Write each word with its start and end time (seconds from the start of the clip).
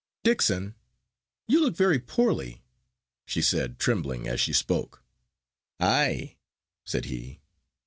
"Dixon, 0.23 0.73
you 1.47 1.61
look 1.61 1.75
very 1.75 1.99
poorly," 1.99 2.63
she 3.27 3.39
said, 3.39 3.77
trembling 3.77 4.27
as 4.27 4.41
she 4.41 4.51
spoke. 4.51 5.03
"Ay!" 5.79 6.37
said 6.83 7.05
he. 7.05 7.39